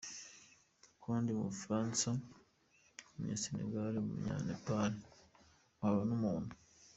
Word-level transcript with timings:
Kuba 0.99 1.15
ndi 1.21 1.31
umufaransa, 1.33 2.07
umunye 3.09 3.35
Senegal, 3.43 3.93
umunye 4.01 4.31
Naple, 4.47 4.87
nkaba 5.77 6.01
n'umuntu. 6.09 6.53